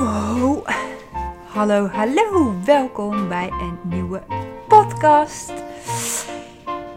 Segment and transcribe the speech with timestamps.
[0.00, 0.66] Oh,
[1.46, 2.54] hallo, hallo.
[2.64, 4.22] Welkom bij een nieuwe
[4.68, 5.52] podcast.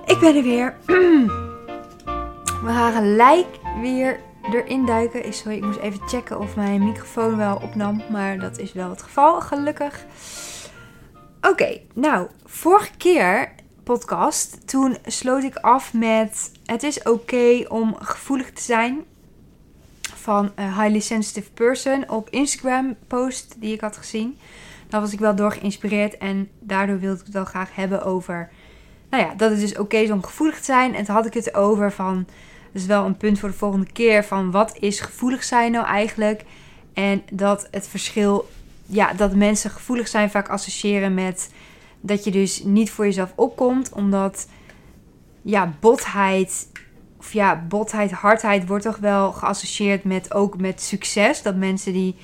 [0.05, 0.75] Ik ben er weer.
[2.65, 3.47] We gaan gelijk
[3.81, 4.19] weer
[4.51, 5.33] erin duiken.
[5.33, 8.01] Sorry, ik moest even checken of mijn microfoon wel opnam.
[8.11, 10.05] Maar dat is wel het geval, gelukkig.
[11.41, 16.51] Oké, nou, vorige keer podcast, toen sloot ik af met...
[16.65, 19.03] Het is oké om gevoelig te zijn
[20.23, 24.37] van een highly sensitive person op Instagram post die ik had gezien.
[24.87, 28.49] Daar was ik wel door geïnspireerd en daardoor wilde ik het wel graag hebben over,
[29.09, 30.95] nou ja, dat het dus oké is om gevoelig te zijn.
[30.95, 32.25] En toen had ik het over van,
[32.71, 35.85] dat is wel een punt voor de volgende keer, van wat is gevoelig zijn nou
[35.85, 36.43] eigenlijk?
[36.93, 38.49] En dat het verschil,
[38.85, 41.51] ja, dat mensen gevoelig zijn vaak associëren met
[42.01, 44.47] dat je dus niet voor jezelf opkomt, omdat
[45.41, 46.67] ja, botheid
[47.23, 51.41] of ja, botheid, hardheid wordt toch wel geassocieerd met ook met succes.
[51.41, 52.15] Dat mensen die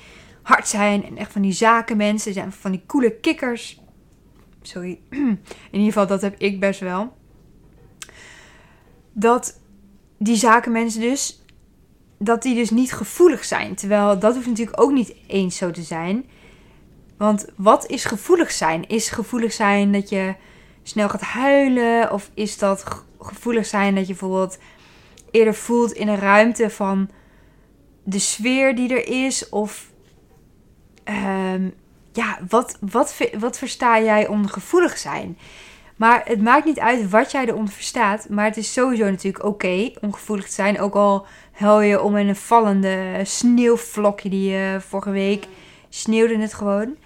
[0.42, 3.80] hard zijn en echt van die zakenmensen zijn, van die coole kikkers.
[4.62, 5.38] Sorry, in
[5.70, 7.16] ieder geval dat heb ik best wel.
[9.12, 9.60] Dat
[10.18, 11.44] die zakenmensen dus,
[12.18, 13.74] dat die dus niet gevoelig zijn.
[13.74, 16.24] Terwijl dat hoeft natuurlijk ook niet eens zo te zijn.
[17.16, 18.88] Want wat is gevoelig zijn?
[18.88, 20.34] Is gevoelig zijn dat je
[20.82, 22.12] snel gaat huilen?
[22.12, 24.58] Of is dat gevoelig zijn dat je bijvoorbeeld
[25.30, 27.10] eerder voelt in een ruimte van
[28.02, 29.48] de sfeer die er is?
[29.48, 29.90] Of
[31.04, 31.68] ehm,
[32.12, 35.38] ja, wat, wat, wat versta jij onder gevoelig zijn?
[35.96, 38.28] Maar het maakt niet uit wat jij eronder verstaat.
[38.28, 40.80] Maar het is sowieso natuurlijk oké om gevoelig te zijn.
[40.80, 45.46] Ook al huil je om een vallende sneeuwvlokje die je vorige week
[45.88, 46.96] sneeuwde het gewoon.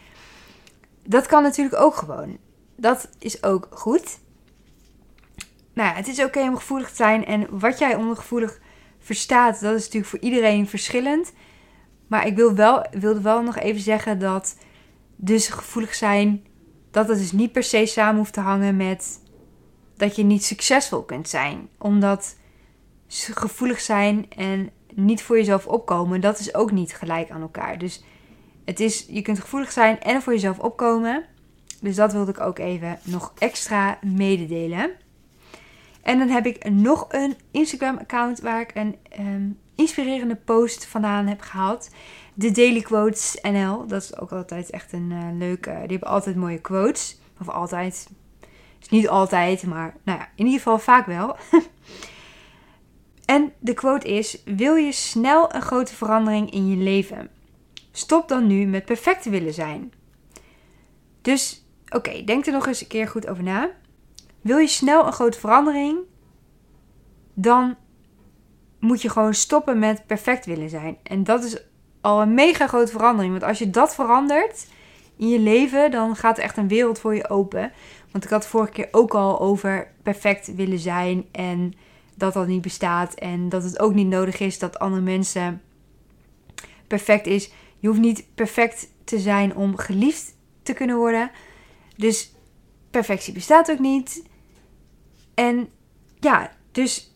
[1.06, 2.38] Dat kan natuurlijk ook gewoon.
[2.76, 4.18] Dat is ook goed
[5.74, 7.26] nou ja, het is oké om gevoelig te zijn.
[7.26, 8.60] En wat jij onder gevoelig
[8.98, 11.32] verstaat, dat is natuurlijk voor iedereen verschillend.
[12.06, 14.56] Maar ik wil wel, wilde wel nog even zeggen dat
[15.16, 16.44] dus gevoelig zijn,
[16.90, 19.22] dat het dus niet per se samen hoeft te hangen met
[19.96, 21.68] dat je niet succesvol kunt zijn.
[21.78, 22.36] Omdat
[23.08, 27.78] gevoelig zijn en niet voor jezelf opkomen, dat is ook niet gelijk aan elkaar.
[27.78, 28.04] Dus
[28.64, 31.24] het is, je kunt gevoelig zijn en voor jezelf opkomen.
[31.80, 34.90] Dus dat wilde ik ook even nog extra mededelen.
[36.04, 41.40] En dan heb ik nog een Instagram-account waar ik een ehm, inspirerende post vandaan heb
[41.40, 41.90] gehaald.
[42.34, 43.86] De Daily Quotes NL.
[43.86, 45.70] Dat is ook altijd echt een uh, leuke.
[45.70, 47.18] Die hebben altijd mooie quotes.
[47.40, 48.08] Of altijd.
[48.80, 51.36] Is niet altijd, maar nou ja, in ieder geval vaak wel.
[53.24, 57.30] en de quote is: Wil je snel een grote verandering in je leven?
[57.92, 59.92] Stop dan nu met perfect willen zijn.
[61.22, 63.70] Dus oké, denk er nog eens een keer goed over na.
[64.44, 65.98] Wil je snel een grote verandering,
[67.34, 67.76] dan
[68.78, 70.96] moet je gewoon stoppen met perfect willen zijn.
[71.02, 71.62] En dat is
[72.00, 73.32] al een mega grote verandering.
[73.32, 74.66] Want als je dat verandert
[75.16, 77.72] in je leven, dan gaat echt een wereld voor je open.
[78.10, 81.74] Want ik had vorige keer ook al over perfect willen zijn en
[82.16, 83.14] dat dat niet bestaat.
[83.14, 85.62] En dat het ook niet nodig is dat andere mensen
[86.86, 87.52] perfect is.
[87.78, 91.30] Je hoeft niet perfect te zijn om geliefd te kunnen worden.
[91.96, 92.34] Dus
[92.90, 94.32] perfectie bestaat ook niet.
[95.34, 95.68] En
[96.20, 97.14] ja, dus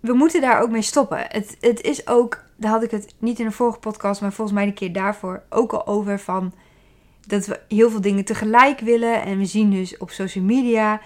[0.00, 1.26] we moeten daar ook mee stoppen.
[1.28, 4.56] Het, het is ook, daar had ik het niet in de vorige podcast, maar volgens
[4.56, 6.54] mij de keer daarvoor ook al over van
[7.26, 9.22] dat we heel veel dingen tegelijk willen.
[9.22, 11.00] En we zien dus op social media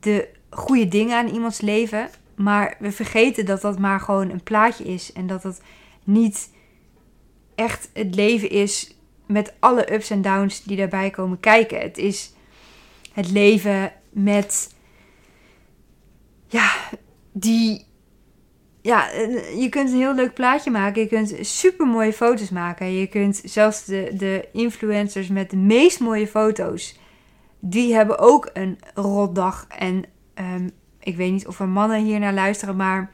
[0.00, 2.08] de goede dingen aan iemands leven.
[2.34, 5.12] Maar we vergeten dat dat maar gewoon een plaatje is.
[5.12, 5.60] En dat dat
[6.04, 6.50] niet
[7.54, 8.96] echt het leven is
[9.26, 11.80] met alle ups en downs die daarbij komen kijken.
[11.80, 12.32] Het is
[13.12, 14.76] het leven met
[16.48, 16.72] ja,
[17.32, 17.86] die.
[18.82, 19.08] Ja,
[19.58, 21.02] je kunt een heel leuk plaatje maken.
[21.02, 22.92] Je kunt super mooie foto's maken.
[22.92, 26.98] Je kunt zelfs de, de influencers met de meest mooie foto's.
[27.60, 29.66] Die hebben ook een rotdag.
[29.68, 30.04] En
[30.34, 30.70] um,
[31.00, 32.76] ik weet niet of er mannen hier naar luisteren.
[32.76, 33.10] Maar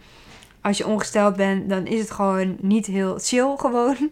[0.60, 4.10] als je ongesteld bent, dan is het gewoon niet heel chill gewoon.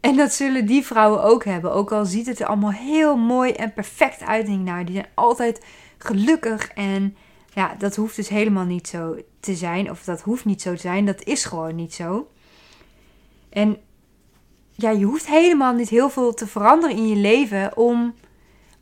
[0.00, 1.72] En dat zullen die vrouwen ook hebben.
[1.72, 4.48] Ook al ziet het er allemaal heel mooi en perfect uit.
[4.48, 5.64] Nou, die zijn altijd
[5.98, 7.16] gelukkig en
[7.56, 9.90] ja, dat hoeft dus helemaal niet zo te zijn.
[9.90, 11.06] Of dat hoeft niet zo te zijn.
[11.06, 12.30] Dat is gewoon niet zo.
[13.48, 13.78] En
[14.72, 18.14] ja, je hoeft helemaal niet heel veel te veranderen in je leven om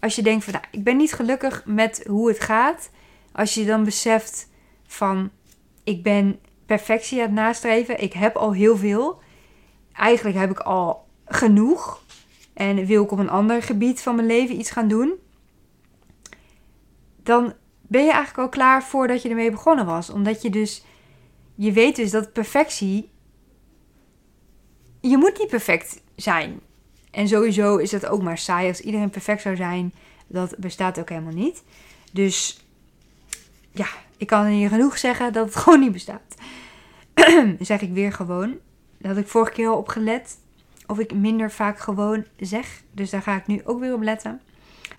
[0.01, 2.91] als je denkt van nou, ik ben niet gelukkig met hoe het gaat.
[3.33, 4.49] Als je dan beseft
[4.87, 5.31] van
[5.85, 8.03] ik ben perfectie aan het nastreven.
[8.03, 9.23] Ik heb al heel veel.
[9.93, 12.03] Eigenlijk heb ik al genoeg.
[12.55, 15.13] En wil ik op een ander gebied van mijn leven iets gaan doen.
[17.23, 17.55] Dan
[17.95, 20.11] ben je eigenlijk al klaar voordat je ermee begonnen was.
[20.11, 20.85] Omdat je dus,
[21.55, 23.11] je weet dus dat perfectie,
[25.01, 26.61] je moet niet perfect zijn.
[27.11, 29.93] En sowieso is het ook maar saai als iedereen perfect zou zijn.
[30.27, 31.63] Dat bestaat ook helemaal niet.
[32.13, 32.65] Dus
[33.71, 33.87] ja,
[34.17, 36.35] ik kan hier genoeg zeggen dat het gewoon niet bestaat.
[37.61, 38.59] zeg ik weer gewoon.
[38.99, 40.39] Dat had ik vorige keer al op gelet.
[40.87, 42.83] Of ik minder vaak gewoon zeg.
[42.93, 44.41] Dus daar ga ik nu ook weer op letten.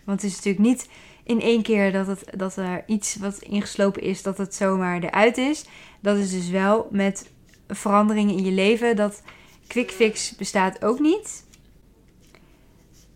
[0.04, 0.90] Want het is natuurlijk niet
[1.26, 5.38] in één keer dat, het, dat er iets wat ingeslopen is, dat het zomaar eruit
[5.38, 5.66] is.
[6.00, 7.32] Dat is dus wel met
[7.68, 8.96] veranderingen in je leven.
[8.96, 9.22] Dat
[9.68, 11.46] quick fix bestaat ook niet.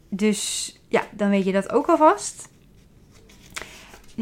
[0.09, 2.50] Dus ja, dan weet je dat ook alvast.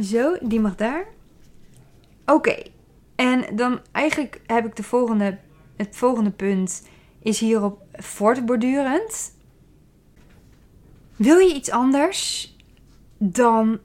[0.02, 1.06] Zo, die mag daar.
[2.26, 2.64] Oké.
[3.16, 5.38] En dan eigenlijk heb ik de volgende,
[5.76, 6.88] het volgende punt
[7.22, 9.36] is hierop voortbordurend.
[11.16, 12.56] Wil je iets anders,
[13.18, 13.80] dan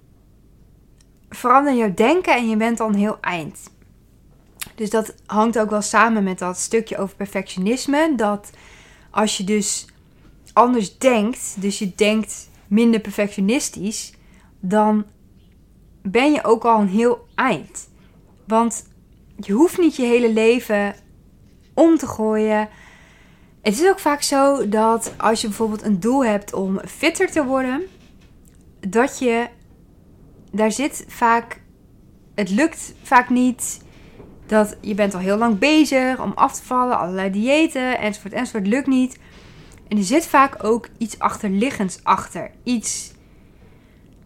[1.28, 3.70] verander jouw denken en je bent dan heel eind.
[4.74, 8.12] Dus dat hangt ook wel samen met dat stukje over perfectionisme.
[8.16, 8.50] Dat
[9.10, 9.86] als je dus
[10.52, 14.12] anders denkt, dus je denkt minder perfectionistisch,
[14.60, 15.04] dan
[16.02, 17.88] ben je ook al een heel eind.
[18.46, 18.88] Want
[19.36, 20.94] je hoeft niet je hele leven
[21.74, 22.68] om te gooien.
[23.62, 27.44] Het is ook vaak zo dat als je bijvoorbeeld een doel hebt om fitter te
[27.44, 27.82] worden,
[28.88, 29.48] dat je
[30.52, 31.60] daar zit vaak,
[32.34, 33.80] het lukt vaak niet.
[34.46, 38.66] Dat je bent al heel lang bezig om af te vallen, allerlei diëten enzovoort enzovoort,
[38.66, 39.18] lukt niet.
[39.88, 42.50] En er zit vaak ook iets achterliggends achter.
[42.62, 43.12] Iets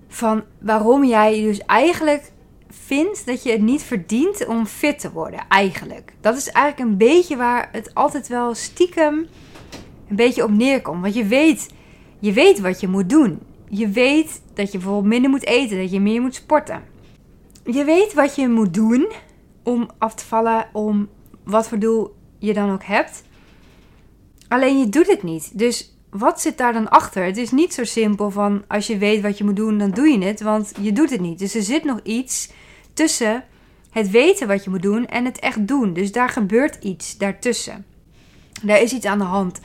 [0.08, 2.32] van waarom jij dus eigenlijk
[2.70, 5.40] vindt dat je het niet verdient om fit te worden.
[5.48, 6.12] Eigenlijk.
[6.20, 9.26] Dat is eigenlijk een beetje waar het altijd wel stiekem
[10.08, 11.02] een beetje op neerkomt.
[11.02, 11.70] Want je weet,
[12.18, 13.40] je weet wat je moet doen.
[13.68, 16.82] Je weet dat je bijvoorbeeld minder moet eten, dat je meer moet sporten.
[17.64, 19.12] Je weet wat je moet doen
[19.62, 21.08] om af te vallen, om
[21.44, 23.22] wat voor doel je dan ook hebt.
[24.48, 25.58] Alleen je doet het niet.
[25.58, 27.24] Dus wat zit daar dan achter?
[27.24, 30.08] Het is niet zo simpel van als je weet wat je moet doen, dan doe
[30.08, 31.38] je het, want je doet het niet.
[31.38, 32.50] Dus er zit nog iets
[32.92, 33.44] tussen
[33.90, 35.92] het weten wat je moet doen en het echt doen.
[35.92, 37.84] Dus daar gebeurt iets daartussen.
[38.62, 39.60] Daar is iets aan de hand.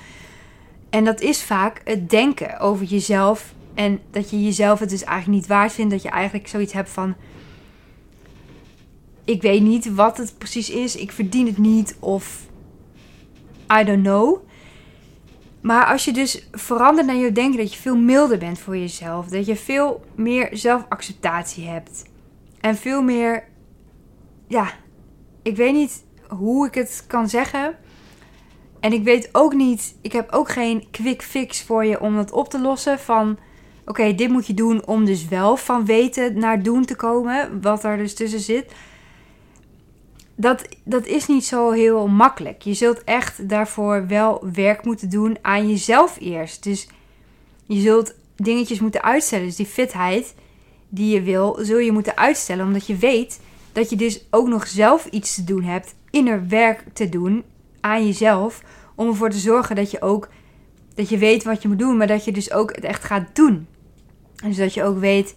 [0.90, 3.54] En dat is vaak het denken over jezelf.
[3.74, 5.92] En dat je jezelf het dus eigenlijk niet waard vindt.
[5.92, 7.16] Dat je eigenlijk zoiets hebt van.
[9.26, 10.96] Ik weet niet wat het precies is.
[10.96, 11.98] Ik verdien het niet.
[12.00, 12.50] Of
[13.80, 14.38] I don't know.
[15.62, 19.28] Maar als je dus verandert naar je denken, dat je veel milder bent voor jezelf.
[19.28, 22.04] Dat je veel meer zelfacceptatie hebt.
[22.60, 23.44] En veel meer,
[24.48, 24.72] ja,
[25.42, 27.76] ik weet niet hoe ik het kan zeggen.
[28.80, 32.32] En ik weet ook niet, ik heb ook geen quick fix voor je om dat
[32.32, 33.00] op te lossen.
[33.00, 33.38] Van
[33.86, 37.62] oké, dit moet je doen om dus wel van weten naar doen te komen.
[37.62, 38.74] Wat er dus tussen zit
[40.42, 42.62] dat, dat is niet zo heel makkelijk.
[42.62, 46.64] Je zult echt daarvoor wel werk moeten doen aan jezelf eerst.
[46.64, 46.88] Dus
[47.66, 49.46] je zult dingetjes moeten uitstellen.
[49.46, 50.36] Dus die fitheid
[50.90, 52.66] die je wil, zul je moeten uitstellen.
[52.66, 53.40] Omdat je weet
[53.72, 55.96] dat je dus ook nog zelf iets te doen hebt.
[56.10, 57.44] Inner werk te doen
[57.80, 58.62] aan jezelf.
[58.96, 60.30] Om ervoor te zorgen dat je ook
[60.96, 61.98] dat je weet wat je moet doen.
[61.98, 63.68] Maar dat je dus ook het echt gaat doen.
[64.44, 65.36] Dus dat je ook weet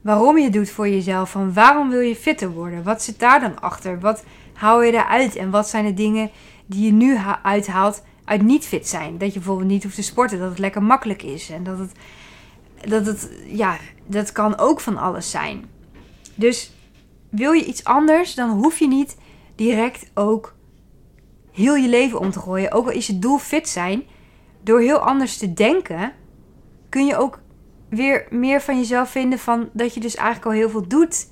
[0.00, 1.30] waarom je doet voor jezelf.
[1.30, 2.82] Van waarom wil je fitter worden?
[2.82, 4.00] Wat zit daar dan achter?
[4.00, 4.24] Wat
[4.54, 5.36] hou je eruit?
[5.36, 6.30] En wat zijn de dingen
[6.66, 9.18] die je nu uithaalt uit niet fit zijn?
[9.18, 11.50] Dat je bijvoorbeeld niet hoeft te sporten, dat het lekker makkelijk is.
[11.50, 11.92] En dat het,
[12.88, 13.76] dat het, ja,
[14.06, 15.64] dat kan ook van alles zijn.
[16.34, 16.72] Dus
[17.28, 19.16] wil je iets anders, dan hoef je niet
[19.54, 20.54] direct ook
[21.52, 22.72] heel je leven om te gooien.
[22.72, 24.02] Ook al is je doel fit zijn,
[24.62, 26.12] door heel anders te denken,
[26.88, 27.40] kun je ook
[27.94, 31.26] weer meer van jezelf vinden van dat je dus eigenlijk al heel veel doet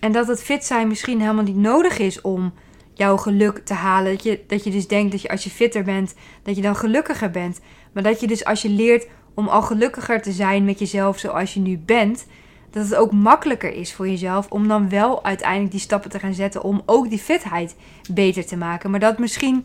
[0.00, 2.52] en dat het fit zijn misschien helemaal niet nodig is om
[2.94, 4.12] jouw geluk te halen.
[4.12, 6.76] Dat je, dat je dus denkt dat je als je fitter bent, dat je dan
[6.76, 7.60] gelukkiger bent.
[7.92, 11.54] Maar dat je dus als je leert om al gelukkiger te zijn met jezelf zoals
[11.54, 12.26] je nu bent,
[12.70, 16.34] dat het ook makkelijker is voor jezelf om dan wel uiteindelijk die stappen te gaan
[16.34, 17.76] zetten om ook die fitheid
[18.10, 18.90] beter te maken.
[18.90, 19.64] Maar dat misschien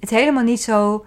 [0.00, 1.04] het helemaal niet zo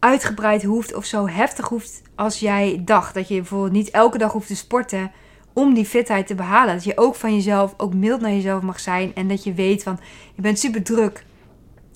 [0.00, 3.14] uitgebreid hoeft of zo heftig hoeft als jij dacht.
[3.14, 5.12] Dat je bijvoorbeeld niet elke dag hoeft te sporten
[5.52, 6.74] om die fitheid te behalen.
[6.74, 9.14] Dat je ook van jezelf, ook mild naar jezelf mag zijn.
[9.14, 9.98] En dat je weet van,
[10.34, 11.24] je bent super druk.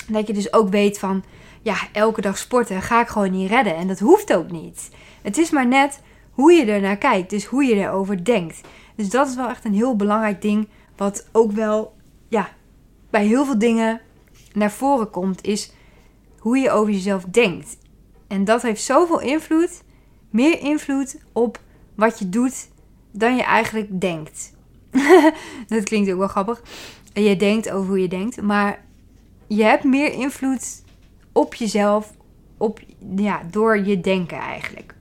[0.08, 1.24] Dat je dus ook weet van,
[1.62, 3.76] ja, elke dag sporten ga ik gewoon niet redden.
[3.76, 4.90] En dat hoeft ook niet.
[5.22, 7.30] Het is maar net hoe je er naar kijkt.
[7.30, 8.60] Dus hoe je erover denkt.
[8.96, 10.68] Dus dat is wel echt een heel belangrijk ding.
[10.96, 11.94] Wat ook wel,
[12.28, 12.48] ja,
[13.10, 14.00] bij heel veel dingen
[14.52, 15.44] naar voren komt.
[15.44, 15.72] Is
[16.38, 17.76] hoe je over jezelf denkt.
[18.34, 19.82] En dat heeft zoveel invloed.
[20.30, 21.60] Meer invloed op
[21.94, 22.68] wat je doet
[23.10, 24.52] dan je eigenlijk denkt.
[25.68, 26.62] dat klinkt ook wel grappig.
[27.12, 28.84] Je denkt over hoe je denkt, maar
[29.46, 30.82] je hebt meer invloed
[31.32, 32.12] op jezelf
[32.56, 32.80] op,
[33.16, 34.94] ja, door je denken eigenlijk.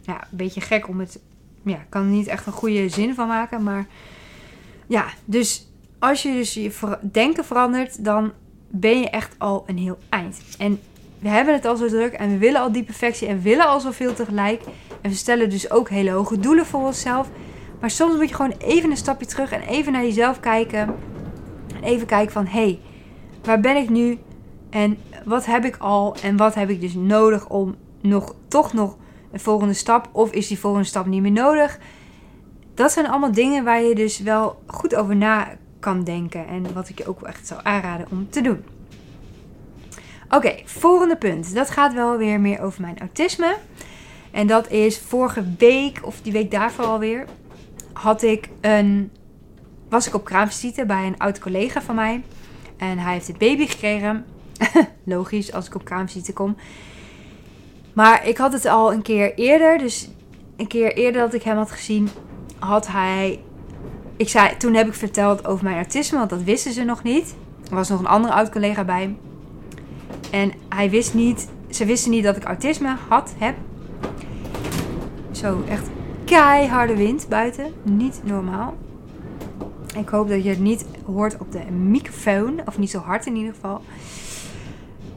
[0.00, 1.20] Ja, een beetje gek om het.
[1.62, 3.62] Ja, ik kan er niet echt een goede zin van maken.
[3.62, 3.86] Maar
[4.86, 5.68] ja, dus
[5.98, 8.32] als je dus je denken verandert, dan
[8.70, 10.40] ben je echt al een heel eind.
[10.58, 10.80] En
[11.18, 13.80] we hebben het al zo druk en we willen al die perfectie en willen al
[13.80, 14.62] zoveel tegelijk.
[15.00, 17.28] En we stellen dus ook hele hoge doelen voor onszelf.
[17.80, 20.94] Maar soms moet je gewoon even een stapje terug en even naar jezelf kijken.
[21.74, 22.80] En even kijken van, hé, hey,
[23.42, 24.18] waar ben ik nu?
[24.70, 26.16] En wat heb ik al?
[26.22, 28.96] En wat heb ik dus nodig om nog, toch nog
[29.32, 30.08] een volgende stap?
[30.12, 31.78] Of is die volgende stap niet meer nodig?
[32.74, 36.46] Dat zijn allemaal dingen waar je dus wel goed over na kan denken.
[36.46, 38.64] En wat ik je ook echt zou aanraden om te doen.
[40.30, 41.54] Oké, volgende punt.
[41.54, 43.56] Dat gaat wel weer meer over mijn autisme.
[44.30, 47.24] En dat is vorige week, of die week daarvoor alweer,
[47.92, 49.10] had ik een,
[49.88, 52.22] was ik op kraamvisite bij een oud collega van mij.
[52.76, 54.24] En hij heeft het baby gekregen.
[55.04, 56.56] Logisch, als ik op kraamvisite kom.
[57.92, 59.78] Maar ik had het al een keer eerder.
[59.78, 60.08] Dus
[60.56, 62.08] een keer eerder dat ik hem had gezien,
[62.58, 63.40] had hij...
[64.16, 67.34] Ik zei, toen heb ik verteld over mijn autisme, want dat wisten ze nog niet.
[67.68, 69.16] Er was nog een andere oud collega bij.
[70.30, 73.56] En hij wist niet, ze wisten niet dat ik autisme had, heb.
[75.30, 75.86] Zo, echt
[76.24, 77.72] keiharde wind buiten.
[77.82, 78.76] Niet normaal.
[79.96, 82.60] Ik hoop dat je het niet hoort op de microfoon.
[82.66, 83.80] Of niet zo hard in ieder geval.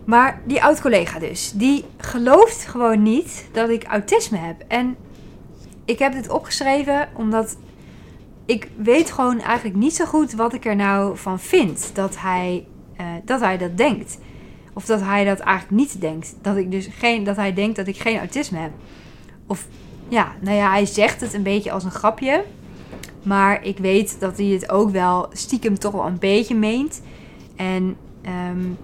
[0.05, 1.51] Maar die oud-collega dus.
[1.51, 4.63] Die gelooft gewoon niet dat ik autisme heb.
[4.67, 4.95] En
[5.85, 7.57] ik heb dit opgeschreven omdat
[8.45, 11.89] ik weet gewoon eigenlijk niet zo goed wat ik er nou van vind.
[11.93, 12.65] Dat hij,
[12.99, 14.17] uh, dat, hij dat denkt.
[14.73, 16.35] Of dat hij dat eigenlijk niet denkt.
[16.41, 18.71] Dat, ik dus geen, dat hij denkt dat ik geen autisme heb.
[19.47, 19.67] Of
[20.07, 22.43] ja, nou ja, hij zegt het een beetje als een grapje.
[23.23, 27.01] Maar ik weet dat hij het ook wel stiekem toch wel een beetje meent.
[27.55, 27.95] En
[28.51, 28.77] um,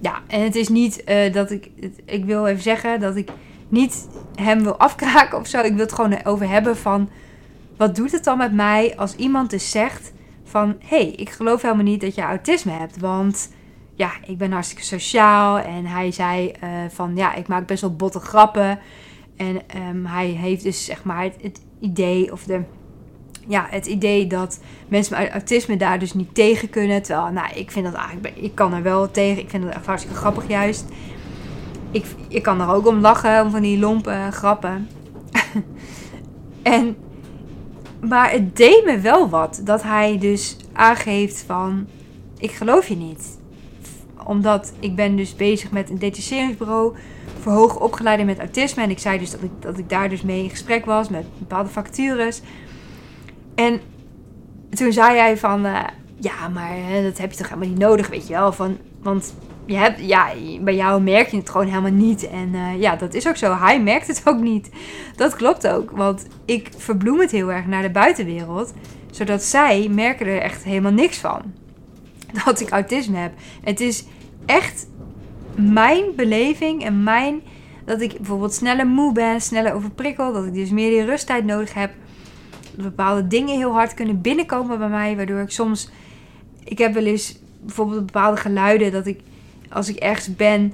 [0.00, 1.70] ja, en het is niet uh, dat ik.
[2.04, 3.30] Ik wil even zeggen dat ik
[3.68, 5.60] niet hem wil afkraken of zo.
[5.60, 7.08] Ik wil het gewoon over hebben van.
[7.76, 10.12] Wat doet het dan met mij als iemand dus zegt
[10.44, 10.76] van...
[10.78, 12.98] Hé, hey, ik geloof helemaal niet dat je autisme hebt.
[12.98, 13.48] Want
[13.94, 15.58] ja, ik ben hartstikke sociaal.
[15.58, 17.16] En hij zei uh, van...
[17.16, 18.78] Ja, ik maak best wel botte grappen.
[19.36, 22.62] En um, hij heeft dus zeg maar het, idee of de
[23.46, 27.02] ja, het idee dat mensen met autisme daar dus niet tegen kunnen.
[27.02, 29.42] Terwijl, nou, ik vind dat eigenlijk, ik kan er wel tegen.
[29.42, 30.84] Ik vind dat echt hartstikke grappig juist.
[31.90, 34.88] Ik, ik kan er ook om lachen, om van die lompe grappen.
[36.62, 36.96] en,
[38.00, 41.86] maar het deed me wel wat dat hij dus aangeeft van,
[42.38, 43.42] ik geloof je niet.
[44.24, 46.96] Omdat ik ben dus bezig met een detacheringsbureau
[47.40, 48.82] voor hoger opgeleiden met autisme.
[48.82, 51.24] En ik zei dus dat ik, dat ik daar dus mee in gesprek was met
[51.38, 52.40] bepaalde vacatures.
[53.54, 53.80] En
[54.70, 55.80] toen zei hij van, uh,
[56.20, 58.52] ja, maar dat heb je toch helemaal niet nodig, weet je wel.
[58.52, 59.34] Van, want
[59.66, 62.28] je hebt, ja, bij jou merk je het gewoon helemaal niet.
[62.28, 63.56] En uh, ja, dat is ook zo.
[63.56, 64.70] Hij merkt het ook niet.
[65.16, 65.90] Dat klopt ook.
[65.90, 68.72] Want ik verbloem het heel erg naar de buitenwereld.
[69.10, 71.42] Zodat zij merken er echt helemaal niks van.
[72.44, 73.32] Dat ik autisme heb.
[73.62, 74.04] Het is
[74.46, 74.86] echt
[75.56, 77.40] mijn beleving en mijn...
[77.84, 80.34] Dat ik bijvoorbeeld sneller moe ben, sneller overprikkeld.
[80.34, 81.92] Dat ik dus meer die rusttijd nodig heb
[82.76, 85.16] bepaalde dingen heel hard kunnen binnenkomen bij mij.
[85.16, 85.90] Waardoor ik soms.
[86.64, 89.20] Ik heb wel eens bijvoorbeeld bepaalde geluiden dat ik
[89.68, 90.72] als ik ergens ben.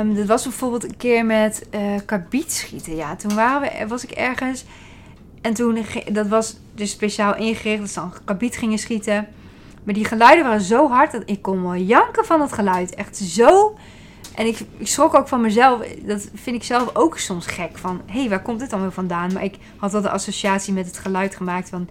[0.00, 1.66] Um, dat was bijvoorbeeld een keer met
[2.10, 2.96] uh, schieten.
[2.96, 4.64] Ja, toen waren we, was ik ergens.
[5.40, 5.78] En toen,
[6.12, 9.26] dat was dus speciaal ingericht dat ze dan karbiet gingen schieten.
[9.86, 12.94] Maar die geluiden waren zo hard dat ik kon wel janken van het geluid.
[12.94, 13.76] Echt zo
[14.36, 15.86] en ik, ik schrok ook van mezelf.
[16.02, 17.78] Dat vind ik zelf ook soms gek.
[17.78, 19.32] Van, hé, hey, waar komt dit dan weer vandaan?
[19.32, 21.88] Maar ik had wel de associatie met het geluid gemaakt van...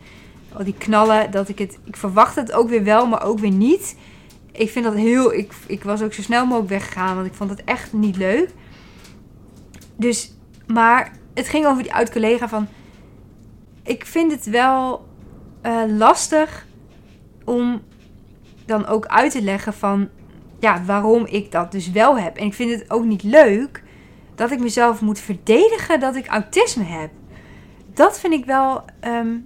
[0.53, 1.77] al die knallen, dat ik het...
[1.83, 3.97] Ik verwacht het ook weer wel, maar ook weer niet.
[4.51, 5.33] Ik vind dat heel...
[5.33, 8.49] Ik, ik was ook zo snel mogelijk weggegaan, want ik vond het echt niet leuk.
[9.95, 10.33] Dus,
[10.67, 12.67] maar het ging over die oud-collega van...
[13.83, 15.07] Ik vind het wel
[15.63, 16.65] uh, lastig
[17.45, 17.81] om
[18.65, 20.09] dan ook uit te leggen van
[20.59, 22.37] ja, waarom ik dat dus wel heb.
[22.37, 23.83] En ik vind het ook niet leuk
[24.35, 27.09] dat ik mezelf moet verdedigen dat ik autisme heb.
[27.93, 29.45] Dat vind ik wel um,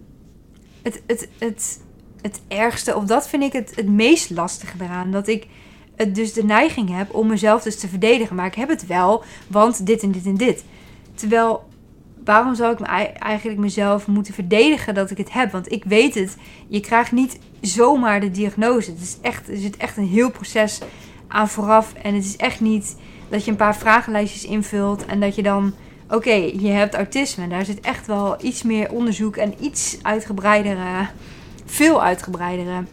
[0.82, 1.82] het, het, het,
[2.22, 5.12] het ergste, of dat vind ik het, het meest lastige eraan.
[5.12, 5.48] Dat ik
[5.96, 8.36] het dus de neiging heb om mezelf dus te verdedigen.
[8.36, 10.64] Maar ik heb het wel, want dit en dit en dit.
[11.14, 11.69] Terwijl,
[12.30, 15.52] waarom zou ik me eigenlijk mezelf moeten verdedigen dat ik het heb?
[15.52, 16.38] Want ik weet het.
[16.68, 18.92] Je krijgt niet zomaar de diagnose.
[18.92, 20.80] Het is echt, er zit echt een heel proces
[21.28, 21.94] aan vooraf.
[21.94, 22.96] En het is echt niet
[23.30, 25.74] dat je een paar vragenlijstjes invult en dat je dan,
[26.10, 27.48] oké, je hebt autisme.
[27.48, 31.08] Daar zit echt wel iets meer onderzoek en iets uitgebreidere,
[31.66, 32.84] veel uitgebreidere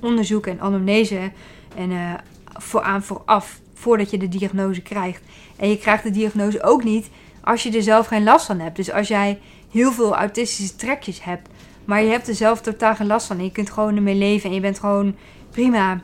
[0.00, 1.30] onderzoek en anamnese
[1.76, 2.14] en uh,
[2.52, 3.60] voor aan vooraf.
[3.74, 5.22] voordat je de diagnose krijgt.
[5.56, 7.08] En je krijgt de diagnose ook niet
[7.46, 8.76] als je er zelf geen last van hebt.
[8.76, 9.38] Dus als jij
[9.70, 11.48] heel veel autistische trekjes hebt,
[11.84, 14.48] maar je hebt er zelf totaal geen last van en je kunt gewoon ermee leven
[14.48, 15.16] en je bent gewoon
[15.50, 16.00] prima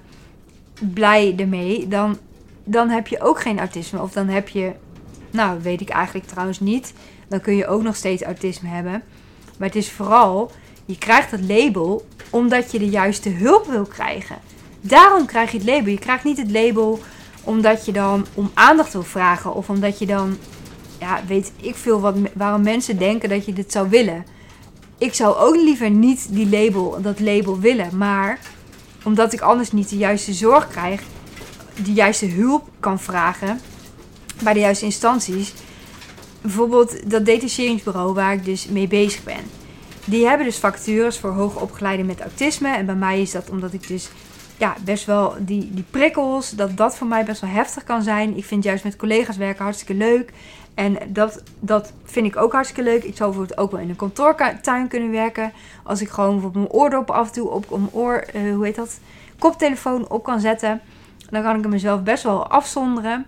[0.92, 2.18] blij ermee, dan,
[2.64, 4.02] dan heb je ook geen autisme.
[4.02, 4.72] Of dan heb je,
[5.30, 6.94] nou weet ik eigenlijk trouwens niet,
[7.28, 9.02] dan kun je ook nog steeds autisme hebben.
[9.58, 10.50] Maar het is vooral,
[10.84, 14.36] je krijgt het label omdat je de juiste hulp wil krijgen.
[14.80, 15.92] Daarom krijg je het label.
[15.92, 17.00] Je krijgt niet het label
[17.44, 19.54] omdat je dan om aandacht wil vragen.
[19.54, 20.36] Of omdat je dan,
[21.02, 24.24] ja, weet ik veel wat, waarom mensen denken dat je dit zou willen.
[24.98, 27.96] Ik zou ook liever niet die label, dat label willen.
[27.96, 28.38] Maar
[29.04, 31.02] omdat ik anders niet de juiste zorg krijg,
[31.84, 33.60] de juiste hulp kan vragen
[34.42, 35.52] bij de juiste instanties.
[36.40, 39.44] Bijvoorbeeld dat detacheringsbureau waar ik dus mee bezig ben.
[40.04, 42.76] Die hebben dus vacatures voor hoogopgeleiden met autisme.
[42.76, 44.10] En bij mij is dat omdat ik dus
[44.56, 48.36] ja, best wel die, die prikkels, dat dat voor mij best wel heftig kan zijn.
[48.36, 50.32] Ik vind juist met collega's werken hartstikke leuk.
[50.74, 53.04] En dat, dat vind ik ook hartstikke leuk.
[53.04, 55.52] Ik zou bijvoorbeeld ook wel in een kantoortuin kunnen werken.
[55.82, 59.00] Als ik gewoon bijvoorbeeld mijn oordop af op mijn oor, uh, hoe heet dat,
[59.38, 60.80] koptelefoon op kan zetten.
[61.30, 63.26] Dan kan ik mezelf best wel afzonderen.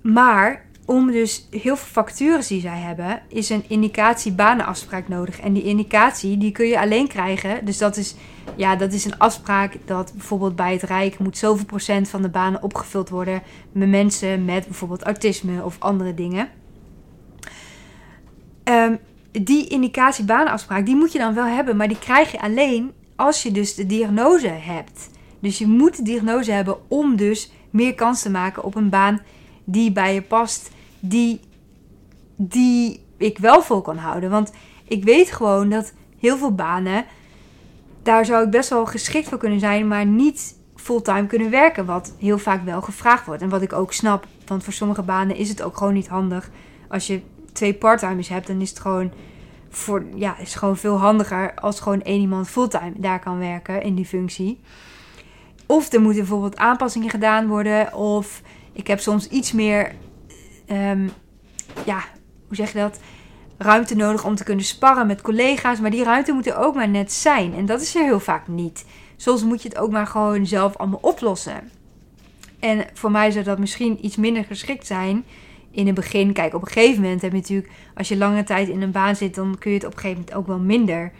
[0.00, 5.40] Maar om dus heel veel factures die zij hebben, is een indicatie banenafspraak nodig.
[5.40, 7.64] En die indicatie die kun je alleen krijgen.
[7.64, 8.14] Dus dat is,
[8.56, 12.28] ja, dat is een afspraak dat bijvoorbeeld bij het Rijk moet zoveel procent van de
[12.28, 13.42] banen opgevuld worden
[13.72, 16.48] met mensen met bijvoorbeeld autisme of andere dingen.
[18.64, 18.98] Um,
[19.32, 23.42] die indicatie banenafspraak, die moet je dan wel hebben, maar die krijg je alleen als
[23.42, 25.10] je dus de diagnose hebt.
[25.40, 29.20] Dus je moet de diagnose hebben om dus meer kans te maken op een baan
[29.64, 31.40] die bij je past die,
[32.36, 34.30] die ik wel vol kan houden.
[34.30, 34.52] Want
[34.84, 37.04] ik weet gewoon dat heel veel banen,
[38.02, 41.84] daar zou ik best wel geschikt voor kunnen zijn, maar niet fulltime kunnen werken.
[41.84, 43.42] Wat heel vaak wel gevraagd wordt.
[43.42, 44.26] En wat ik ook snap.
[44.46, 46.50] Want voor sommige banen is het ook gewoon niet handig.
[46.88, 47.20] Als je
[47.52, 49.12] twee parttimers hebt, dan is het gewoon,
[49.68, 53.94] voor, ja, is gewoon veel handiger als gewoon één iemand fulltime daar kan werken in
[53.94, 54.60] die functie.
[55.66, 57.94] Of er moeten bijvoorbeeld aanpassingen gedaan worden.
[57.94, 58.42] Of
[58.72, 59.94] ik heb soms iets meer
[60.70, 61.10] um,
[61.84, 62.04] ja,
[62.46, 63.00] hoe zeg je dat?
[63.58, 65.80] Ruimte nodig om te kunnen sparren met collega's.
[65.80, 67.54] Maar die ruimte moet er ook maar net zijn.
[67.54, 68.84] En dat is er heel vaak niet.
[69.16, 71.70] Soms moet je het ook maar gewoon zelf allemaal oplossen.
[72.58, 75.24] En voor mij zou dat misschien iets minder geschikt zijn
[75.70, 76.32] in het begin.
[76.32, 79.16] Kijk, op een gegeven moment heb je natuurlijk, als je lange tijd in een baan
[79.16, 81.12] zit, dan kun je het op een gegeven moment ook wel minder,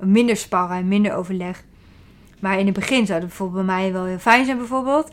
[0.00, 1.64] minder sparren en minder overleg.
[2.40, 5.10] Maar in het begin zou het bijvoorbeeld bij mij wel heel fijn zijn, bijvoorbeeld.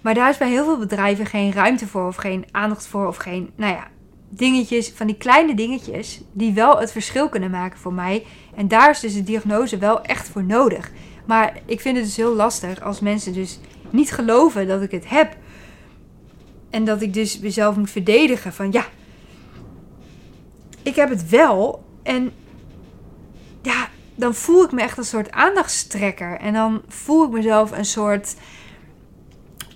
[0.00, 3.16] Maar daar is bij heel veel bedrijven geen ruimte voor of geen aandacht voor of
[3.16, 3.88] geen, nou ja,
[4.28, 8.26] dingetjes, van die kleine dingetjes die wel het verschil kunnen maken voor mij.
[8.54, 10.90] En daar is dus de diagnose wel echt voor nodig.
[11.26, 13.58] Maar ik vind het dus heel lastig als mensen dus
[13.90, 15.36] niet geloven dat ik het heb.
[16.70, 18.84] En dat ik dus mezelf moet verdedigen van ja,
[20.82, 21.84] ik heb het wel.
[22.02, 22.32] En
[23.62, 26.38] ja, dan voel ik me echt een soort aandachtstrekker.
[26.38, 28.34] En dan voel ik mezelf een soort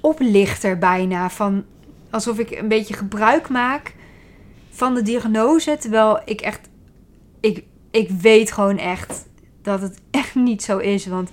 [0.05, 1.31] oplichter bijna.
[1.31, 1.65] Van
[2.11, 3.95] alsof ik een beetje gebruik maak
[4.71, 5.77] van de diagnose.
[5.81, 6.61] Terwijl ik echt.
[7.41, 9.27] Ik, ik weet gewoon echt
[9.63, 11.07] dat het echt niet zo is.
[11.07, 11.31] Want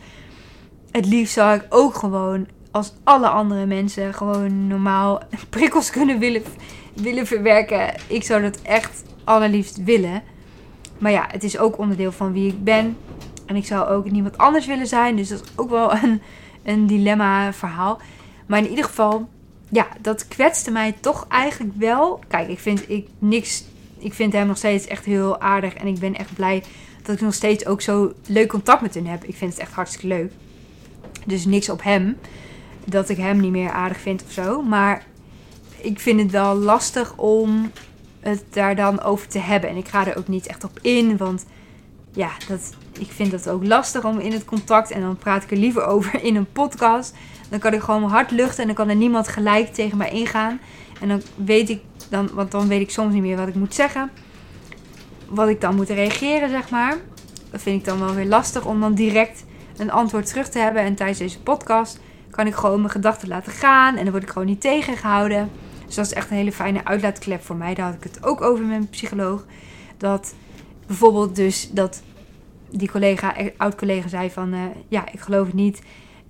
[0.92, 6.44] het liefst zou ik ook gewoon als alle andere mensen gewoon normaal prikkels kunnen willen,
[6.94, 7.94] willen verwerken.
[8.08, 10.24] Ik zou dat echt allerliefst willen.
[10.98, 12.98] Maar ja, het is ook onderdeel van wie ik ben.
[13.46, 15.16] En ik zou ook niemand anders willen zijn.
[15.16, 16.22] Dus dat is ook wel een,
[16.64, 18.00] een dilemma verhaal.
[18.52, 19.30] Maar in ieder geval,
[19.70, 22.20] ja, dat kwetste mij toch eigenlijk wel.
[22.28, 23.64] Kijk, ik vind ik niks.
[23.98, 25.74] Ik vind hem nog steeds echt heel aardig.
[25.74, 26.64] En ik ben echt blij
[27.04, 29.24] dat ik nog steeds ook zo leuk contact met hem heb.
[29.24, 30.32] Ik vind het echt hartstikke leuk.
[31.26, 32.18] Dus niks op hem.
[32.86, 34.62] Dat ik hem niet meer aardig vind of zo.
[34.62, 35.06] Maar
[35.82, 37.72] ik vind het wel lastig om
[38.20, 39.70] het daar dan over te hebben.
[39.70, 41.18] En ik ga er ook niet echt op in.
[41.18, 41.46] Want
[42.14, 44.92] ja, dat, ik vind dat ook lastig om in het contact.
[44.92, 47.14] En dan praat ik er liever over in een podcast.
[47.52, 50.60] Dan kan ik gewoon hart luchten en dan kan er niemand gelijk tegen mij ingaan.
[51.02, 53.74] En dan weet ik, dan, want dan weet ik soms niet meer wat ik moet
[53.74, 54.12] zeggen.
[55.28, 56.98] Wat ik dan moet reageren, zeg maar.
[57.50, 59.46] Dat vind ik dan wel weer lastig om dan direct
[59.78, 60.82] een antwoord terug te hebben.
[60.82, 63.96] En tijdens deze podcast kan ik gewoon mijn gedachten laten gaan.
[63.96, 65.50] En dan word ik gewoon niet tegengehouden.
[65.86, 67.74] Dus dat is echt een hele fijne uitlaatklep voor mij.
[67.74, 69.46] Daar had ik het ook over met mijn psycholoog.
[69.98, 70.34] Dat
[70.88, 72.02] bijvoorbeeld dus dat
[72.70, 74.54] die collega, oud-collega zei van...
[74.54, 75.82] Uh, ja, ik geloof het niet.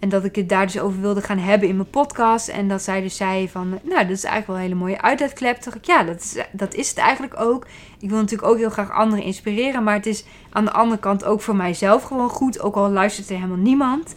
[0.01, 2.47] En dat ik het daar dus over wilde gaan hebben in mijn podcast.
[2.47, 5.57] En dat zij dus zei van, nou, dat is eigenlijk wel een hele mooie uitlaatklep.
[5.57, 7.67] Toen ja, dat is, dat is het eigenlijk ook.
[7.99, 9.83] Ik wil natuurlijk ook heel graag anderen inspireren.
[9.83, 12.61] Maar het is aan de andere kant ook voor mijzelf gewoon goed.
[12.61, 14.15] Ook al luistert er helemaal niemand.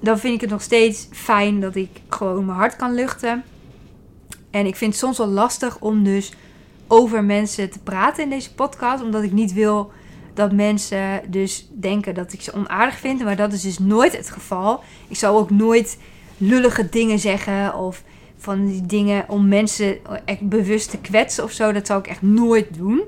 [0.00, 3.44] dan vind ik het nog steeds fijn dat ik gewoon mijn hart kan luchten.
[4.50, 6.32] En ik vind het soms wel lastig om dus
[6.86, 9.02] over mensen te praten in deze podcast.
[9.02, 9.92] Omdat ik niet wil
[10.36, 13.24] dat mensen dus denken dat ik ze onaardig vind.
[13.24, 14.82] Maar dat is dus nooit het geval.
[15.08, 15.98] Ik zal ook nooit
[16.36, 18.02] lullige dingen zeggen of
[18.36, 21.72] van die dingen om mensen echt bewust te kwetsen of zo.
[21.72, 23.00] Dat zou ik echt nooit doen.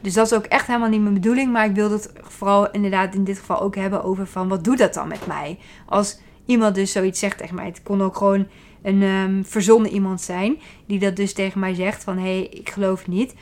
[0.00, 1.52] Dus dat is ook echt helemaal niet mijn bedoeling.
[1.52, 4.78] Maar ik wil het vooral inderdaad in dit geval ook hebben over van wat doet
[4.78, 5.58] dat dan met mij?
[5.86, 7.66] Als iemand dus zoiets zegt tegen mij.
[7.66, 8.46] Het kon ook gewoon
[8.82, 10.60] een um, verzonnen iemand zijn.
[10.86, 13.34] Die dat dus tegen mij zegt van hé, hey, ik geloof niet.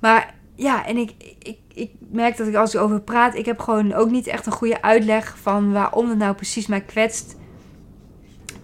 [0.00, 3.58] Maar ja, en ik, ik, ik merk dat ik als ik over praat, ik heb
[3.58, 7.36] gewoon ook niet echt een goede uitleg van waarom het nou precies mij kwetst.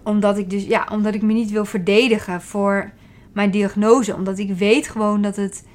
[0.03, 2.91] Omdat ik dus, ja, omdat ik me niet wil verdedigen voor
[3.33, 4.15] mijn diagnose.
[4.15, 5.67] Omdat ik weet gewoon dat het,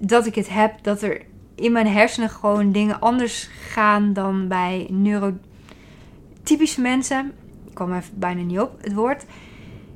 [0.00, 1.22] dat ik het heb, dat er
[1.54, 7.32] in mijn hersenen gewoon dingen anders gaan dan bij neurotypische mensen.
[7.66, 9.24] Ik kwam even bijna niet op het woord.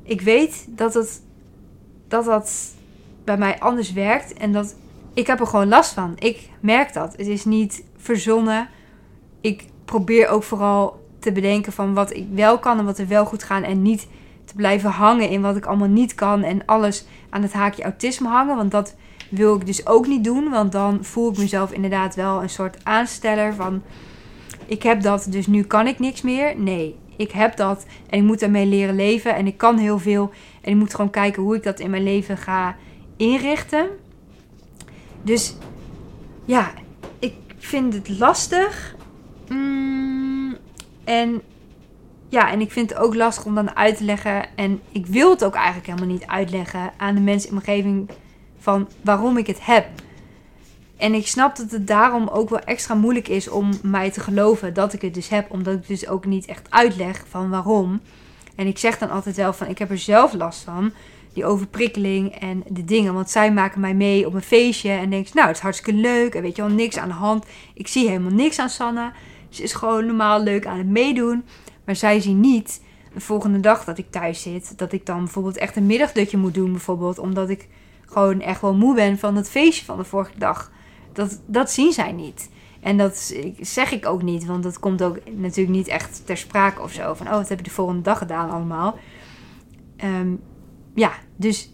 [0.02, 1.22] Ik weet dat het,
[2.08, 2.74] dat dat
[3.24, 4.76] bij mij anders werkt en dat
[5.14, 6.14] ik heb er gewoon last van.
[6.18, 7.16] Ik merk dat.
[7.16, 8.68] Het is niet verzonnen.
[9.40, 13.24] Ik probeer ook vooral te bedenken van wat ik wel kan en wat er wel
[13.24, 13.62] goed gaat.
[13.62, 14.08] En niet
[14.44, 16.42] te blijven hangen in wat ik allemaal niet kan.
[16.42, 18.56] En alles aan het haakje autisme hangen.
[18.56, 18.94] Want dat
[19.28, 20.50] wil ik dus ook niet doen.
[20.50, 23.82] Want dan voel ik mezelf inderdaad wel een soort aansteller van...
[24.66, 26.58] Ik heb dat, dus nu kan ik niks meer.
[26.58, 29.34] Nee, ik heb dat en ik moet daarmee leren leven.
[29.34, 30.30] En ik kan heel veel.
[30.60, 32.76] En ik moet gewoon kijken hoe ik dat in mijn leven ga
[33.16, 33.88] inrichten.
[35.22, 35.54] Dus
[36.44, 36.72] ja,
[37.18, 38.94] ik vind het lastig.
[39.48, 40.56] Mm,
[41.04, 41.42] en
[42.28, 44.56] ja, en ik vind het ook lastig om dan uit te leggen.
[44.56, 48.10] En ik wil het ook eigenlijk helemaal niet uitleggen aan de mensen in mijn omgeving
[48.58, 49.86] van waarom ik het heb.
[50.96, 54.74] En ik snap dat het daarom ook wel extra moeilijk is om mij te geloven
[54.74, 55.50] dat ik het dus heb.
[55.50, 58.00] Omdat ik dus ook niet echt uitleg van waarom.
[58.54, 60.92] En ik zeg dan altijd wel van ik heb er zelf last van
[61.32, 63.14] die overprikkeling en de dingen.
[63.14, 66.34] Want zij maken mij mee op een feestje en denken, nou, het is hartstikke leuk.
[66.34, 67.46] En weet je wel, niks aan de hand.
[67.74, 69.12] Ik zie helemaal niks aan Sanne.
[69.48, 71.44] Ze is gewoon normaal leuk aan het meedoen.
[71.84, 72.82] Maar zij zien niet
[73.14, 74.78] de volgende dag dat ik thuis zit.
[74.78, 77.18] Dat ik dan bijvoorbeeld echt een middagdutje moet doen, bijvoorbeeld.
[77.18, 77.68] Omdat ik
[78.06, 80.70] gewoon echt wel moe ben van het feestje van de vorige dag.
[81.12, 82.50] Dat, dat zien zij niet.
[82.80, 86.82] En dat zeg ik ook niet, want dat komt ook natuurlijk niet echt ter sprake
[86.82, 87.14] of zo.
[87.14, 88.98] Van, oh, wat heb je de volgende dag gedaan allemaal?
[90.04, 90.40] Um,
[90.94, 91.72] ja, dus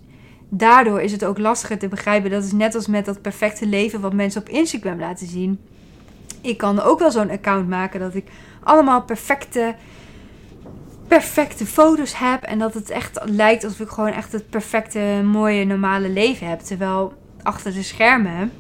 [0.49, 2.31] daardoor is het ook lastiger te begrijpen.
[2.31, 5.61] Dat is net als met dat perfecte leven wat mensen op Instagram laten zien.
[6.41, 8.27] Ik kan ook wel zo'n account maken dat ik
[8.63, 9.75] allemaal perfecte,
[11.09, 12.43] perfecte foto's heb.
[12.43, 16.61] En dat het echt lijkt alsof ik gewoon echt het perfecte, mooie, normale leven heb.
[16.61, 18.53] Terwijl achter de schermen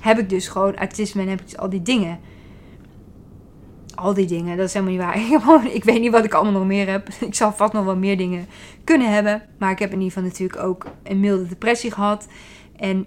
[0.00, 2.20] heb ik dus gewoon autisme en heb ik dus al die dingen
[4.00, 4.56] al die dingen.
[4.56, 5.66] Dat is helemaal niet waar.
[5.74, 7.08] Ik, weet niet wat ik allemaal nog meer heb.
[7.08, 8.46] Ik zal vast nog wel meer dingen
[8.84, 9.42] kunnen hebben.
[9.58, 12.28] Maar ik heb in ieder geval natuurlijk ook een milde depressie gehad.
[12.76, 13.06] En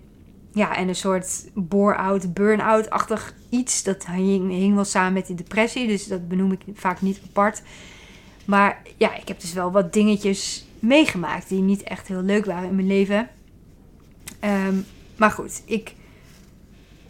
[0.52, 3.84] ja, en een soort bore-out, burn-out-achtig iets.
[3.84, 5.88] Dat hing, hing wel samen met die depressie.
[5.88, 7.62] Dus dat benoem ik vaak niet apart.
[8.46, 12.70] Maar ja, ik heb dus wel wat dingetjes meegemaakt die niet echt heel leuk waren
[12.70, 13.30] in mijn leven.
[14.40, 14.76] Ehm,
[15.16, 15.94] maar goed, ik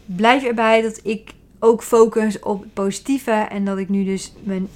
[0.04, 1.32] blijf erbij dat ik
[1.64, 3.30] ook focus op het positieve.
[3.30, 4.68] En dat ik nu dus mijn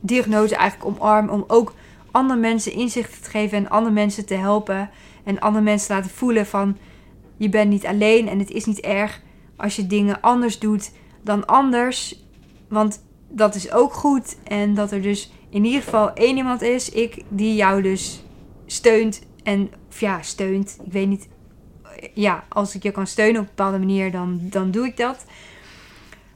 [0.00, 1.28] diagnose eigenlijk omarm.
[1.28, 1.74] Om ook
[2.10, 4.90] andere mensen inzicht te geven en andere mensen te helpen.
[5.24, 6.76] En andere mensen te laten voelen van
[7.36, 9.20] je bent niet alleen en het is niet erg
[9.56, 10.90] als je dingen anders doet
[11.22, 12.24] dan anders.
[12.68, 14.36] Want dat is ook goed.
[14.44, 18.22] En dat er dus in ieder geval één iemand is, ik, die jou dus
[18.66, 19.22] steunt.
[19.42, 20.78] En ja, steunt.
[20.84, 21.28] Ik weet niet.
[22.14, 25.24] Ja, als ik je kan steunen op een bepaalde manier, dan, dan doe ik dat.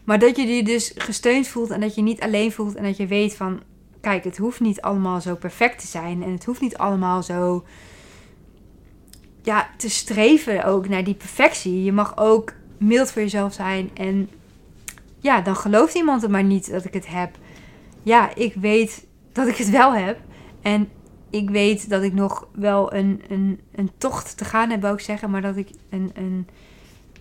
[0.07, 2.97] Maar dat je je dus gesteund voelt en dat je niet alleen voelt en dat
[2.97, 3.63] je weet van,
[4.01, 7.65] kijk, het hoeft niet allemaal zo perfect te zijn en het hoeft niet allemaal zo,
[9.43, 11.85] ja, te streven ook naar die perfectie.
[11.85, 14.29] Je mag ook mild voor jezelf zijn en
[15.19, 17.39] ja, dan gelooft iemand het maar niet dat ik het heb.
[18.03, 20.19] Ja, ik weet dat ik het wel heb
[20.63, 20.89] en
[21.31, 25.31] ik weet dat ik nog wel een, een, een tocht te gaan heb, ik zeggen,
[25.31, 26.49] maar dat ik een, een,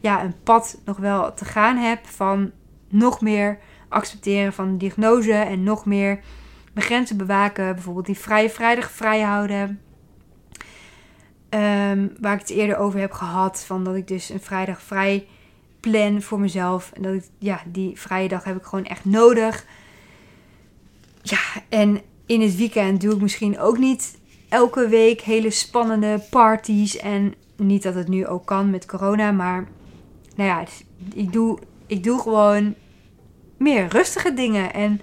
[0.02, 2.52] ja, een pad nog wel te gaan heb van
[2.88, 6.19] nog meer accepteren van de diagnose en nog meer
[6.74, 7.74] mijn grenzen bewaken.
[7.74, 9.82] Bijvoorbeeld die vrije vrijdag vrij houden.
[11.50, 13.63] Ehm, waar ik het eerder over heb gehad.
[13.65, 15.28] Van dat ik dus een vrijdag vrij
[15.80, 16.91] plan voor mezelf.
[16.93, 19.65] En dat ik, ja, die vrije dag heb ik gewoon echt nodig.
[21.21, 24.17] Ja, en in het weekend doe ik misschien ook niet
[24.50, 26.98] elke week hele spannende parties.
[26.98, 29.67] En niet dat het nu ook kan met corona, maar
[30.36, 30.65] nou ja,
[31.13, 32.76] ik doe, ik doe gewoon
[33.58, 34.74] meer rustige dingen.
[34.74, 35.02] En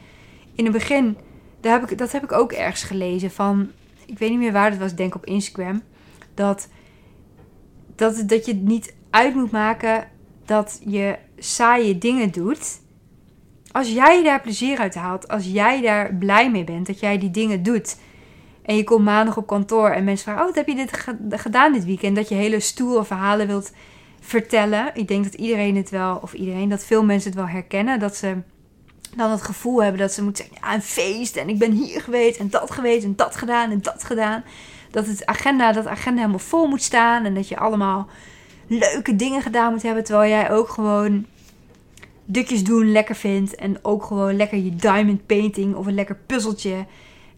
[0.54, 1.16] in het begin,
[1.60, 3.70] daar heb ik, dat heb ik ook ergens gelezen van,
[4.06, 5.82] ik weet niet meer waar het was, denk op Instagram,
[6.34, 6.68] dat,
[7.96, 10.08] dat, dat je niet uit moet maken
[10.44, 12.80] dat je saaie dingen doet.
[13.72, 17.30] Als jij daar plezier uit haalt, als jij daar blij mee bent, dat jij die
[17.30, 17.96] dingen doet.
[18.62, 20.74] En je komt maandag op kantoor en mensen vragen: Oh, wat heb je
[21.18, 22.16] dit gedaan dit weekend?
[22.16, 23.72] Dat je hele stoere verhalen wilt
[24.22, 24.90] vertellen.
[24.94, 27.98] Ik denk dat iedereen het wel, of iedereen, dat veel mensen het wel herkennen.
[27.98, 28.36] Dat ze
[29.16, 32.00] dan het gevoel hebben dat ze moeten zeggen: Ja, een feest en ik ben hier
[32.00, 34.44] geweest en dat geweest en dat gedaan en dat gedaan.
[34.90, 38.08] Dat het agenda, dat agenda helemaal vol moet staan en dat je allemaal
[38.66, 40.04] leuke dingen gedaan moet hebben.
[40.04, 41.26] Terwijl jij ook gewoon
[42.24, 43.54] dukjes doen lekker vindt.
[43.54, 46.86] En ook gewoon lekker je diamond painting of een lekker puzzeltje.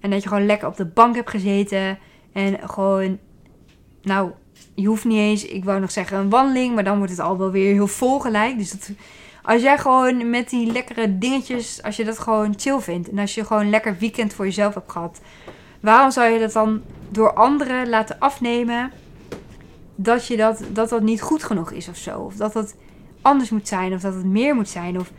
[0.00, 1.98] En dat je gewoon lekker op de bank hebt gezeten.
[2.32, 3.18] En gewoon,
[4.02, 4.30] nou,
[4.74, 6.74] je hoeft niet eens, ik wou nog zeggen een wandeling.
[6.74, 8.58] Maar dan wordt het al wel weer heel vol gelijk.
[8.58, 8.90] Dus dat,
[9.42, 13.10] als jij gewoon met die lekkere dingetjes, als je dat gewoon chill vindt.
[13.10, 15.20] En als je gewoon een lekker weekend voor jezelf hebt gehad.
[15.80, 18.90] Waarom zou je dat dan door anderen laten afnemen?
[19.94, 22.20] dat, je dat, dat dat niet goed genoeg is of zo.
[22.20, 22.76] Of dat het
[23.22, 24.98] anders moet zijn of dat het meer moet zijn.
[25.00, 25.10] Of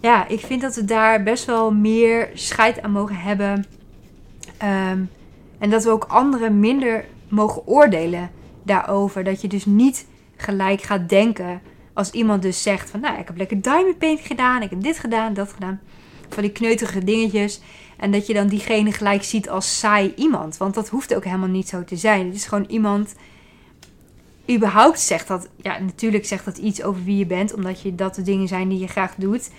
[0.00, 3.66] ja, ik vind dat we daar best wel meer scheid aan mogen hebben.
[4.56, 5.02] Ehm,
[5.58, 8.30] en dat we ook anderen minder mogen oordelen
[8.62, 9.24] daarover.
[9.24, 11.60] Dat je dus niet gelijk gaat denken
[11.92, 13.00] als iemand dus zegt van...
[13.00, 15.80] Nou, ik heb lekker diamond paint gedaan, ik heb dit gedaan, dat gedaan.
[16.28, 17.60] Van die kneutige dingetjes.
[17.96, 20.56] En dat je dan diegene gelijk ziet als saai iemand.
[20.56, 22.26] Want dat hoeft ook helemaal niet zo te zijn.
[22.26, 23.14] Het is gewoon iemand
[24.50, 28.14] überhaupt zegt dat, ja, natuurlijk zegt dat iets over wie je bent, omdat je dat
[28.14, 29.50] de dingen zijn die je graag doet.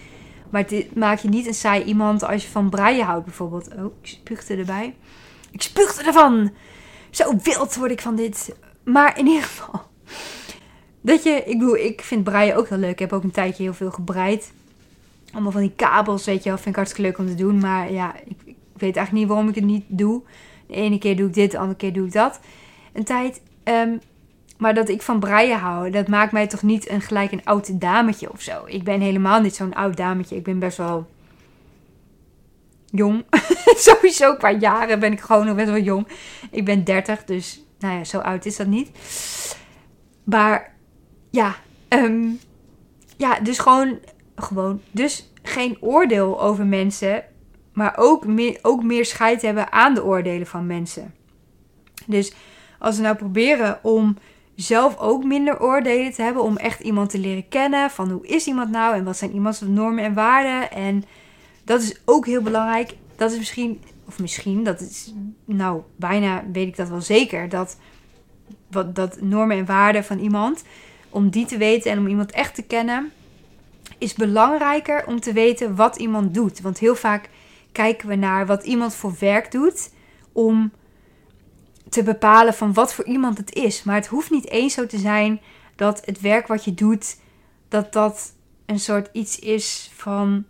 [0.50, 3.68] Maar dit maakt je niet een saai iemand als je van breien houdt, bijvoorbeeld.
[3.76, 4.96] Oh, ik spuugde erbij.
[5.52, 6.52] Ik spuugde ervan!
[7.14, 8.56] Zo wild word ik van dit.
[8.84, 9.82] Maar in ieder geval.
[11.02, 12.92] Dat je, ik bedoel, ik vind breien ook heel leuk.
[12.92, 14.52] Ik heb ook een tijdje heel veel gebreid.
[15.32, 16.58] Allemaal van die kabels, weet je wel.
[16.58, 17.58] Vind ik hartstikke leuk om te doen.
[17.58, 20.22] Maar ja, ik, weet eigenlijk niet waarom ik het niet doe.
[20.68, 22.40] De ene keer doe ik dit, de andere keer doe ik dat.
[22.94, 23.42] Een tijd.
[23.64, 24.00] Um,
[24.58, 27.82] maar dat ik van breien hou, dat maakt mij toch niet een, gelijk een oud
[27.82, 28.64] dametje of zo.
[28.66, 30.36] Ik ben helemaal niet zo'n oud dametje.
[30.36, 31.08] Ik ben best wel
[32.96, 33.26] jong.
[33.86, 36.08] Sowieso qua jaren ben ik gewoon nog best wel jong.
[36.52, 38.92] Ik ben 30, dus nou ja, zo oud is dat niet.
[40.24, 40.76] Maar
[41.30, 41.56] ja,
[41.90, 42.40] um,
[43.18, 44.00] ja, dus gewoon,
[44.36, 44.82] gewoon.
[44.92, 47.24] Dus geen oordeel over mensen,
[47.74, 51.14] maar ook meer, ook meer scheid hebben aan de oordelen van mensen.
[52.06, 52.34] Dus
[52.80, 54.18] als we nou proberen om
[54.56, 56.44] zelf ook minder oordelen te hebben.
[56.44, 57.90] Om echt iemand te leren kennen.
[57.90, 60.72] Van hoe is iemand nou en wat zijn iemands normen en waarden.
[60.72, 61.04] En
[61.64, 62.96] dat is ook heel belangrijk.
[63.16, 65.14] Dat is misschien, of misschien, dat is
[65.46, 67.50] nou bijna weet ik dat wel zeker.
[67.50, 67.78] Dat,
[68.68, 70.64] wat, dat normen en waarden van iemand.
[71.10, 73.12] Om die te weten en om iemand echt te kennen.
[73.98, 76.62] Is belangrijker om te weten wat iemand doet.
[76.62, 77.30] Want heel vaak
[77.72, 79.92] kijken we naar wat iemand voor werk doet.
[80.32, 80.72] Om
[81.90, 83.84] te bepalen van wat voor iemand het is.
[83.84, 85.42] Maar het hoeft niet eens zo te zijn
[85.76, 87.18] dat het werk wat je doet,
[87.68, 88.34] dat dat
[88.66, 90.46] een soort iets is van.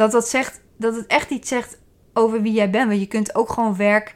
[0.00, 1.78] Dat dat zegt, dat het echt iets zegt
[2.14, 2.88] over wie jij bent.
[2.88, 4.14] Want je kunt ook gewoon werk,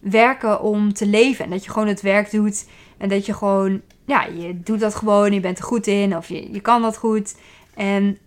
[0.00, 1.44] werken om te leven.
[1.44, 2.68] En dat je gewoon het werk doet.
[2.98, 5.32] En dat je gewoon, ja, je doet dat gewoon.
[5.32, 6.16] Je bent er goed in.
[6.16, 7.36] Of je, je kan dat goed.
[7.74, 8.18] En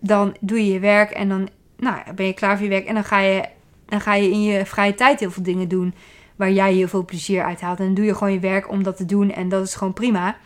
[0.00, 1.10] dan doe je je werk.
[1.10, 2.86] En dan nou, ben je klaar voor je werk.
[2.86, 3.44] En dan ga je
[3.84, 5.94] dan ga je in je vrije tijd heel veel dingen doen
[6.36, 7.78] waar jij heel veel plezier uit haalt.
[7.78, 9.92] En dan doe je gewoon je werk om dat te doen en dat is gewoon
[9.92, 10.36] prima.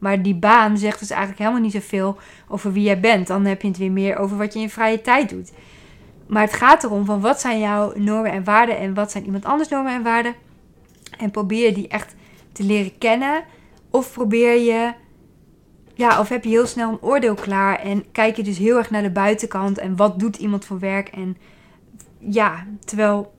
[0.00, 3.26] Maar die baan zegt dus eigenlijk helemaal niet zoveel over wie jij bent.
[3.26, 5.52] Dan heb je het weer meer over wat je in je vrije tijd doet.
[6.26, 9.44] Maar het gaat erom van wat zijn jouw normen en waarden en wat zijn iemand
[9.44, 10.34] anders normen en waarden.
[11.18, 12.14] En probeer die echt
[12.52, 13.44] te leren kennen.
[13.90, 14.92] Of probeer je,
[15.94, 18.90] ja, of heb je heel snel een oordeel klaar en kijk je dus heel erg
[18.90, 21.36] naar de buitenkant en wat doet iemand voor werk en
[22.18, 23.34] ja, terwijl,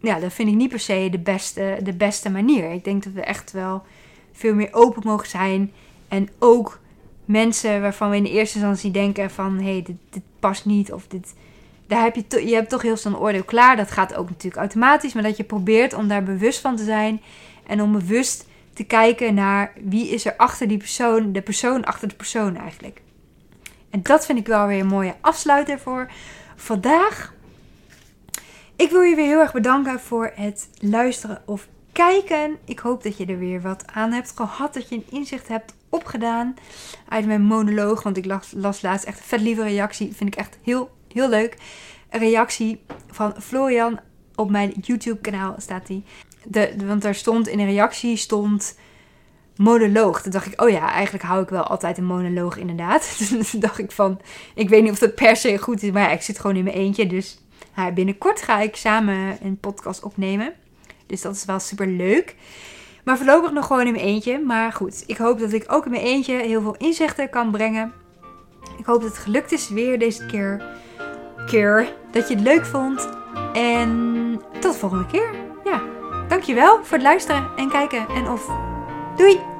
[0.00, 2.70] ja, dat vind ik niet per se de beste, de beste manier.
[2.70, 3.82] Ik denk dat we echt wel
[4.32, 5.72] veel meer open mogen zijn.
[6.10, 6.80] En ook
[7.24, 9.56] mensen waarvan we in de eerste instantie denken van...
[9.56, 11.34] hé, hey, dit, past niet of dit...
[11.86, 13.76] Daar heb je, je hebt toch heel snel een oordeel klaar.
[13.76, 15.12] Dat gaat ook natuurlijk automatisch.
[15.12, 17.20] Maar dat je probeert om daar bewust van te zijn.
[17.66, 21.32] En om bewust te kijken naar wie is er achter die persoon.
[21.32, 23.02] De persoon achter de persoon eigenlijk.
[23.90, 26.10] En dat vind ik wel weer een mooie afsluiter voor
[26.56, 27.34] vandaag.
[28.76, 32.56] Ik wil je weer heel erg bedanken voor het luisteren of kijken.
[32.64, 34.74] Ik hoop dat je er weer wat aan hebt gehad.
[34.74, 36.54] Dat je een inzicht hebt opgedaan
[37.08, 38.02] uit mijn monoloog.
[38.02, 38.24] Want ik
[38.54, 40.14] las, laatst echt een vet lieve reactie.
[40.14, 41.56] Vind ik echt heel, heel leuk.
[42.10, 44.00] Een reactie van Florian
[44.34, 46.04] op mijn YouTube kanaal staat die.
[46.44, 48.78] De, want daar stond in een reactie stond
[49.56, 50.22] monoloog.
[50.22, 53.16] Toen dacht ik, oh ja, eigenlijk hou ik wel altijd een monoloog inderdaad.
[53.50, 54.20] Toen dacht ik van,
[54.54, 56.64] ik weet niet of dat per se goed is, maar ja, ik zit gewoon in
[56.64, 57.06] mijn eentje.
[57.06, 57.38] Dus
[57.76, 60.52] ja, binnenkort ga ik samen een podcast opnemen.
[61.06, 62.36] Dus dat is wel super leuk.
[63.04, 64.38] Maar voorlopig nog gewoon in mijn eentje.
[64.38, 67.92] Maar goed, ik hoop dat ik ook in mijn eentje heel veel inzichten kan brengen.
[68.78, 70.62] Ik hoop dat het gelukt is weer deze keer.
[71.46, 73.08] keer dat je het leuk vond.
[73.52, 75.30] En tot de volgende keer.
[75.64, 75.82] Ja,
[76.28, 78.08] dankjewel voor het luisteren en kijken.
[78.08, 78.46] En of
[79.16, 79.59] Doei!